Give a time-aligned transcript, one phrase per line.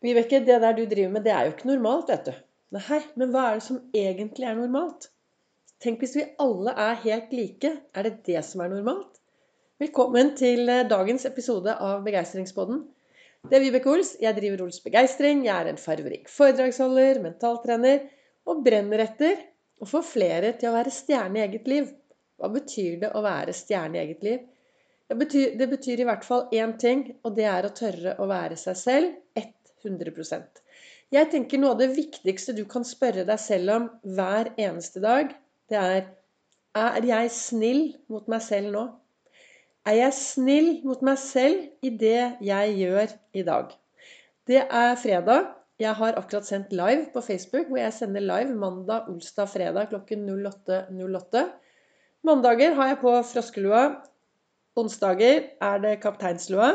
[0.00, 2.36] Vibeke, det der du driver med, det er jo ikke normalt, vet du.
[2.72, 5.10] Nei, men hva er det som egentlig er normalt?
[5.84, 7.72] Tenk hvis vi alle er helt like.
[7.92, 9.20] Er det det som er normalt?
[9.80, 12.80] Velkommen til eh, dagens episode av Begeistringspodden.
[13.44, 14.14] Det er Vibeke Ols.
[14.24, 15.44] Jeg driver Ols Begeistring.
[15.44, 18.08] Jeg er en farverik foredragsholder, mentaltrener
[18.48, 19.36] og brenner etter
[19.80, 21.92] å få flere til å være stjerne i eget liv.
[22.40, 24.48] Hva betyr det å være stjerne i eget liv?
[25.12, 28.32] Det betyr, det betyr i hvert fall én ting, og det er å tørre å
[28.32, 29.40] være seg selv
[29.84, 30.62] 100
[31.10, 35.34] Jeg tenker noe av det viktigste du kan spørre deg selv om hver eneste dag,
[35.70, 36.08] det er
[36.76, 38.82] Er jeg snill mot meg selv nå?
[39.90, 43.72] Er jeg snill mot meg selv i det jeg gjør i dag?
[44.46, 45.48] Det er fredag.
[45.80, 50.28] Jeg har akkurat sendt live på Facebook, hvor jeg sender live mandag, olsdag, fredag klokken
[50.28, 50.92] 08.08.
[50.92, 51.44] 08.
[52.22, 53.84] Mandager har jeg på froskelua.
[54.76, 56.70] Onsdager er det kapteinslua.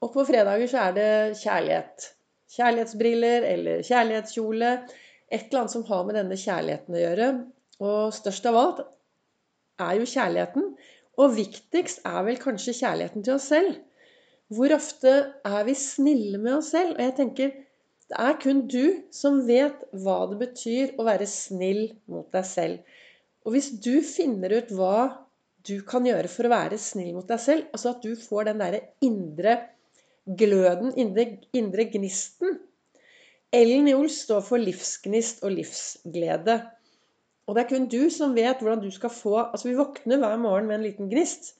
[0.00, 1.10] Og på fredager så er det
[1.42, 2.12] kjærlighet
[2.56, 4.72] kjærlighetsbriller eller kjærlighetskjole.
[5.28, 7.28] Et eller annet som har med denne kjærligheten å gjøre.
[7.84, 8.84] Og størst av alt
[9.84, 10.72] er jo kjærligheten.
[11.18, 13.76] Og viktigst er vel kanskje kjærligheten til oss selv.
[14.48, 15.14] Hvor ofte
[15.44, 16.96] er vi snille med oss selv?
[16.96, 17.56] Og jeg tenker
[18.08, 22.78] det er kun du som vet hva det betyr å være snill mot deg selv.
[23.44, 25.26] Og hvis du finner ut hva
[25.68, 28.62] du kan gjøre for å være snill mot deg selv, altså at du får den
[28.62, 29.58] derre indre
[30.36, 32.58] gløden, indre, indre gnisten.
[33.54, 36.58] Ellen Ols står for livsgnist og livsglede.
[37.48, 40.36] Og det er kun du som vet hvordan du skal få Altså, vi våkner hver
[40.36, 41.54] morgen med en liten gnist.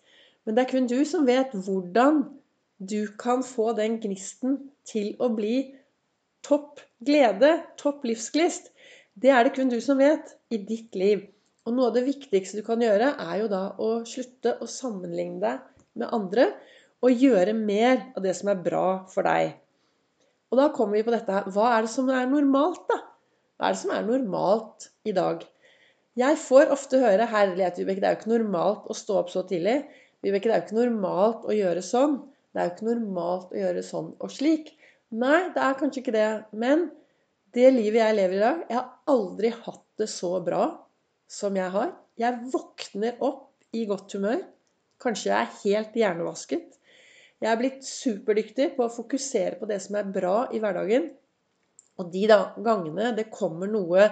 [0.45, 2.27] Men det er kun du som vet hvordan
[2.79, 5.73] du kan få den gnisten til å bli
[6.47, 8.71] topp glede, topp livsglist.
[9.19, 11.25] Det er det kun du som vet i ditt liv.
[11.67, 15.41] Og noe av det viktigste du kan gjøre, er jo da å slutte å sammenligne
[15.43, 15.65] deg
[15.99, 16.53] med andre
[17.05, 19.55] og gjøre mer av det som er bra for deg.
[20.49, 21.47] Og da kommer vi på dette her.
[21.53, 22.99] Hva er det som er normalt, da?
[23.59, 25.45] Hva er det som er normalt i dag?
[26.19, 29.45] Jeg får ofte høre 'Herlighet, Vibeke, det er jo ikke normalt å stå opp så
[29.47, 29.85] tidlig'.
[30.25, 32.17] Vibeke, det er jo ikke normalt å gjøre sånn.
[32.53, 34.73] Det er jo ikke normalt å gjøre sånn og slik.
[35.11, 36.31] Nei, det er kanskje ikke det.
[36.53, 36.89] Men
[37.55, 40.65] det livet jeg lever i dag Jeg har aldri hatt det så bra
[41.29, 41.93] som jeg har.
[42.19, 44.43] Jeg våkner opp i godt humør.
[44.99, 46.78] Kanskje jeg er helt hjernevasket.
[47.39, 51.11] Jeg er blitt superdyktig på å fokusere på det som er bra i hverdagen.
[51.99, 54.09] Og de da, gangene det kommer noe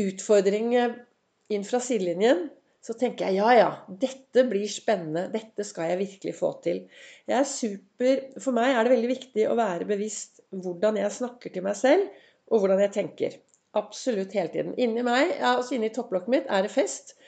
[0.00, 2.46] utfordring inn fra sidelinjen,
[2.84, 3.68] så tenker jeg ja, ja,
[4.00, 5.26] dette blir spennende.
[5.32, 6.84] Dette skal jeg virkelig få til.
[7.28, 11.52] Jeg er super, For meg er det veldig viktig å være bevisst hvordan jeg snakker
[11.52, 12.08] til meg selv,
[12.48, 13.36] og hvordan jeg tenker.
[13.76, 14.76] Absolutt hele tiden.
[14.80, 17.18] Inni meg, ja, altså inni topplokket mitt, er det fest.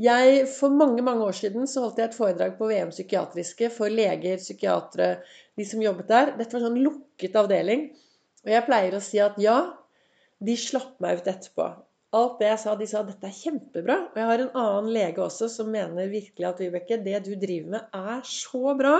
[0.00, 3.92] Jeg, For mange mange år siden så holdt jeg et foredrag på VM psykiatriske for
[3.92, 5.10] leger, psykiatere,
[5.58, 6.32] de som jobbet der.
[6.38, 7.90] Dette var en sånn lukket avdeling.
[8.46, 9.58] Og jeg pleier å si at ja,
[10.40, 11.68] de slapp meg ut etterpå.
[12.16, 13.98] Alt det jeg sa, de sa dette er kjempebra.
[14.08, 17.76] Og jeg har en annen lege også som mener virkelig at Vibeke, det du driver
[17.76, 18.96] med, er så bra.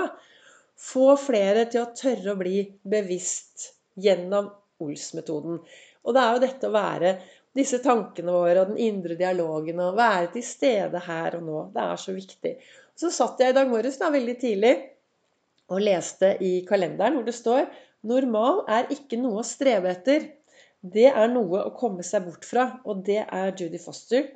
[0.81, 2.61] Få flere til å tørre å bli
[2.93, 5.59] bevisst gjennom Ols-metoden.
[6.05, 7.11] Og det er jo dette å være
[7.57, 11.61] disse tankene våre og den indre dialogen og være til stede her og nå.
[11.73, 12.53] Det er så viktig.
[12.95, 14.73] Så satt jeg i dag morges da, veldig tidlig
[15.71, 17.65] og leste i kalenderen hvor det står
[18.07, 20.23] Normal er ikke noe å streve etter.
[20.81, 22.63] Det er noe å komme seg bort fra.
[22.89, 24.31] Og det er Judy Foster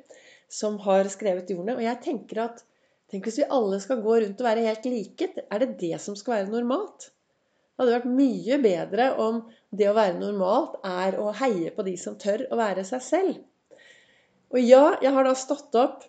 [0.46, 1.74] som har skrevet de ordene.
[1.80, 2.62] Og jeg tenker at
[3.06, 5.28] Tenk hvis vi alle skal gå rundt og være helt like.
[5.46, 7.12] Er det det som skal være normalt?
[7.76, 9.42] Det hadde vært mye bedre om
[9.76, 13.42] det å være normalt er å heie på de som tør å være seg selv.
[14.54, 16.06] Og ja, jeg har da stått opp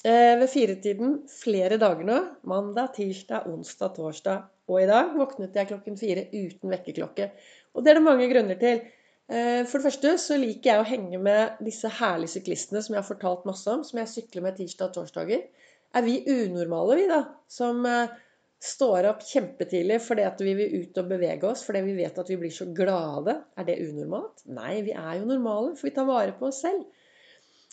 [0.00, 2.16] eh, ved firetiden flere dager nå.
[2.48, 4.46] Mandag, tirsdag, onsdag, torsdag.
[4.70, 7.28] Og i dag våknet jeg klokken fire uten vekkerklokke.
[7.74, 8.80] Og det er det mange grunner til.
[9.28, 13.02] Eh, for det første så liker jeg å henge med disse herlige syklistene som jeg
[13.02, 15.44] har fortalt masse om, som jeg sykler med tirsdag og torsdager.
[15.92, 17.24] Er vi unormale, vi, da?
[17.50, 18.16] Som eh,
[18.60, 22.28] står opp kjempetidlig fordi at vi vil ut og bevege oss fordi vi vet at
[22.28, 23.38] vi blir så glade.
[23.56, 24.44] Er det unormalt?
[24.52, 26.84] Nei, vi er jo normale, for vi tar vare på oss selv.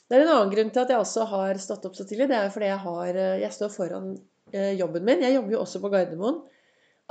[0.07, 2.29] Det er en annen grunn til at jeg også har stått opp så tidlig.
[2.31, 4.13] Det er fordi jeg, har, eh, jeg står foran
[4.53, 5.25] eh, jobben min.
[5.25, 6.39] Jeg jobber jo også på Gardermoen.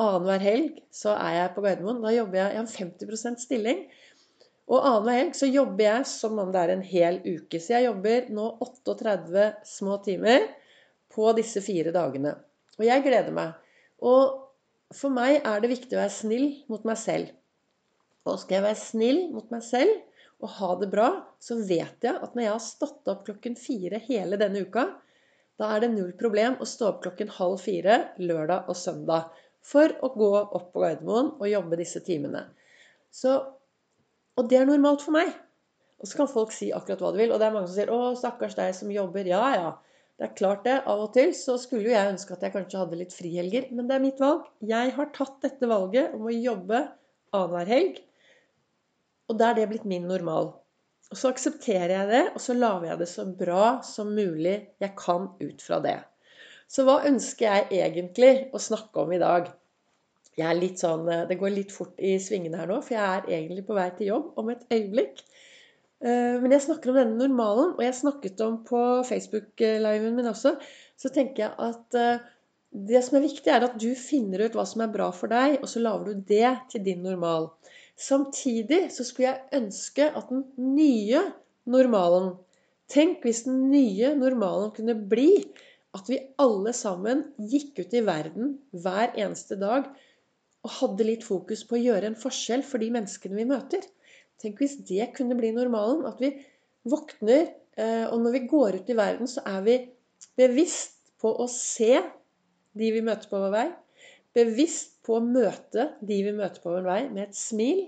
[0.00, 2.00] Annenhver helg så er jeg på Gardermoen.
[2.04, 3.84] Da jobber jeg, jeg har 50% stilling.
[4.72, 7.60] Og annenhver helg så jobber jeg som om det er en hel uke.
[7.60, 10.48] Så jeg jobber nå 38 små timer
[11.12, 12.32] på disse fire dagene.
[12.80, 13.52] Og jeg gleder meg.
[14.04, 17.32] Og for meg er det viktig å være snill mot meg selv.
[18.26, 20.02] Og skal jeg være snill mot meg selv
[20.44, 21.08] og ha det bra,
[21.40, 24.84] så vet jeg at når jeg har stått opp klokken fire hele denne uka,
[25.56, 29.30] da er det null problem å stå opp klokken halv fire lørdag og søndag
[29.64, 32.44] for å gå opp på Gardermoen og jobbe disse timene.
[33.08, 33.32] Så,
[34.36, 35.32] og det er normalt for meg.
[35.96, 37.32] Og så kan folk si akkurat hva de vil.
[37.32, 39.30] Og det er mange som sier 'Å, stakkars deg som jobber'.
[39.32, 39.70] Ja, ja.
[40.16, 40.76] Det er klart det.
[40.88, 43.68] Av og til så skulle jo jeg ønske at jeg kanskje hadde litt frihelger.
[43.76, 44.46] Men det er mitt valg.
[44.64, 46.82] Jeg har tatt dette valget om å jobbe
[47.36, 48.00] annenhver helg.
[49.28, 50.54] Og da er det blitt min normal.
[51.12, 54.94] Og så aksepterer jeg det, og så lager jeg det så bra som mulig jeg
[54.98, 55.98] kan ut fra det.
[56.66, 59.52] Så hva ønsker jeg egentlig å snakke om i dag?
[60.36, 63.30] Jeg er litt sånn, Det går litt fort i svingene her nå, for jeg er
[63.38, 65.22] egentlig på vei til jobb om et øyeblikk.
[66.04, 70.56] Eh, men jeg snakker om denne normalen, og jeg snakket om på Facebook-liven min også,
[71.00, 72.24] så tenker jeg at eh,
[72.76, 75.60] det som er viktig, er at du finner ut hva som er bra for deg,
[75.62, 77.48] og så lager du det til din normal.
[77.96, 80.44] Samtidig så skulle jeg ønske at den
[80.76, 81.22] nye
[81.64, 82.34] normalen
[82.86, 85.30] Tenk hvis den nye normalen kunne bli
[85.96, 89.88] at vi alle sammen gikk ut i verden hver eneste dag
[90.66, 93.82] og hadde litt fokus på å gjøre en forskjell for de menneskene vi møter.
[94.42, 96.04] Tenk hvis det kunne bli normalen.
[96.08, 96.32] At vi
[96.88, 99.76] våkner, eh, og når vi går ut i verden, så er vi
[100.38, 102.00] bevisst på å se
[102.76, 103.66] de vi møter på vår vei.
[104.36, 107.86] Bevisst på å møte de vi møter på vår vei, med et smil.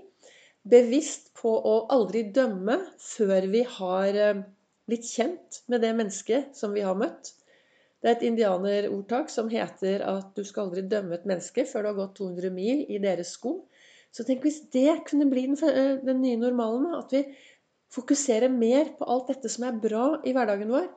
[0.69, 4.41] Bevisst på å aldri dømme før vi har eh,
[4.89, 7.35] blitt kjent med det mennesket som vi har møtt.
[7.99, 11.89] Det er et indianerordtak som heter at du skal aldri dømme et menneske før du
[11.91, 13.57] har gått 200 mil i deres sko.
[14.15, 16.87] Så tenk hvis det kunne bli den, eh, den nye normalen.
[16.97, 17.23] At vi
[17.93, 20.87] fokuserer mer på alt dette som er bra i hverdagen vår.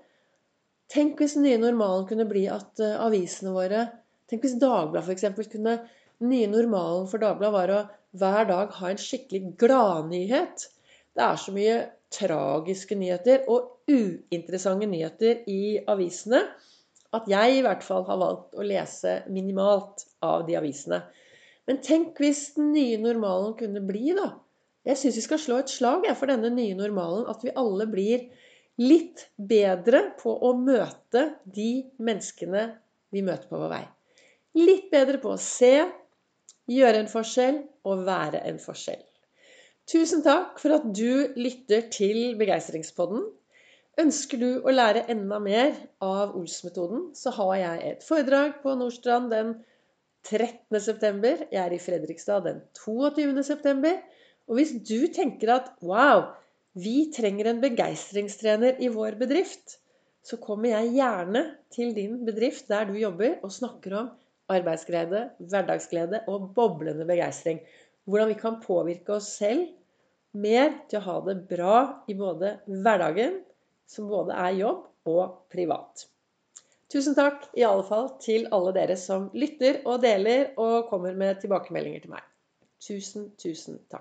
[0.93, 3.87] Tenk hvis den nye normalen kunne bli at uh, avisene våre
[4.29, 5.49] Tenk hvis Dagbladet f.eks.
[5.53, 5.75] kunne
[6.21, 7.81] Den nye normalen for Dagbladet var å
[8.17, 10.67] hver dag ha en skikkelig gladnyhet.
[11.17, 11.77] Det er så mye
[12.13, 16.43] tragiske nyheter og uinteressante nyheter i avisene
[17.17, 21.03] at jeg i hvert fall har valgt å lese minimalt av de avisene.
[21.71, 24.33] Men tenk hvis den nye normalen kunne bli, da.
[24.89, 27.29] Jeg syns vi skal slå et slag for denne nye normalen.
[27.31, 28.27] At vi alle blir
[28.83, 32.67] litt bedre på å møte de menneskene
[33.13, 33.85] vi møter på vår vei.
[34.59, 35.87] Litt bedre på å se,
[36.73, 39.01] gjøre en forskjell og være en forskjell.
[39.89, 43.25] Tusen takk for at du lytter til Begeistringspodden.
[44.01, 49.29] Ønsker du å lære enda mer av Ols-metoden, så har jeg et foredrag på Nordstrand
[49.35, 49.57] den
[50.29, 51.49] 13.9.
[51.51, 53.93] Jeg er i Fredrikstad den 22.9.
[54.49, 56.29] Og hvis du tenker at wow,
[56.79, 59.79] vi trenger en begeistringstrener i vår bedrift,
[60.23, 61.43] så kommer jeg gjerne
[61.75, 64.11] til din bedrift der du jobber, og snakker om
[64.53, 67.61] arbeidsglede, hverdagsglede og boblende begeistring.
[68.05, 69.67] Hvordan vi kan påvirke oss selv
[70.33, 71.77] mer til å ha det bra
[72.09, 73.41] i både hverdagen,
[73.91, 76.07] som både er jobb, og privat.
[76.93, 81.41] Tusen takk i alle fall til alle dere som lytter og deler og kommer med
[81.41, 82.27] tilbakemeldinger til meg.
[82.83, 84.01] Tusen, tusen takk.